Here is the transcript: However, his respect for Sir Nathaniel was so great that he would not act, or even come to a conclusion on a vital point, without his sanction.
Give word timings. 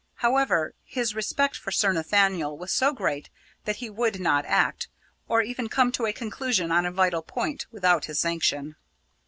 However, 0.15 0.73
his 0.83 1.13
respect 1.13 1.55
for 1.55 1.69
Sir 1.71 1.93
Nathaniel 1.93 2.57
was 2.57 2.71
so 2.71 2.91
great 2.91 3.29
that 3.65 3.75
he 3.75 3.87
would 3.87 4.19
not 4.19 4.47
act, 4.47 4.87
or 5.27 5.43
even 5.43 5.69
come 5.69 5.91
to 5.91 6.07
a 6.07 6.11
conclusion 6.11 6.71
on 6.71 6.87
a 6.87 6.91
vital 6.91 7.21
point, 7.21 7.67
without 7.71 8.05
his 8.05 8.19
sanction. 8.19 8.77